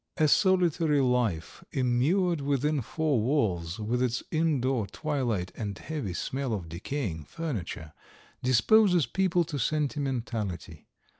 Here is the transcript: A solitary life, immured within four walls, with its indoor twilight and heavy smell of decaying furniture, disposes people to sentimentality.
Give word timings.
A 0.17 0.27
solitary 0.27 0.99
life, 0.99 1.63
immured 1.71 2.41
within 2.41 2.81
four 2.81 3.21
walls, 3.21 3.77
with 3.79 4.01
its 4.01 4.23
indoor 4.31 4.87
twilight 4.87 5.51
and 5.55 5.77
heavy 5.77 6.13
smell 6.15 6.53
of 6.53 6.67
decaying 6.69 7.25
furniture, 7.25 7.93
disposes 8.41 9.05
people 9.05 9.43
to 9.43 9.59
sentimentality. 9.59 10.87